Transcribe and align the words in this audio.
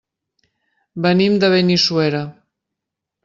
Venim 1.05 1.37
de 1.43 1.51
Benissuera. 1.55 2.21